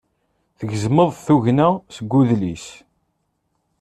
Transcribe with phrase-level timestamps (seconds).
[0.57, 2.67] Tegzem-d tugna seg udlis.